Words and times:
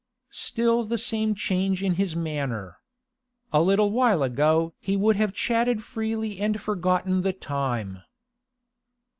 Still 0.33 0.83
the 0.83 0.97
same 0.97 1.35
change 1.35 1.83
in 1.83 1.93
his 1.93 2.15
manner. 2.15 2.77
A 3.53 3.61
little 3.61 3.91
while 3.91 4.23
ago 4.23 4.73
he 4.79 4.97
would 4.97 5.15
have 5.17 5.31
chatted 5.31 5.83
freely 5.83 6.39
and 6.39 6.59
forgotten 6.59 7.21
the 7.21 7.33
time. 7.33 7.99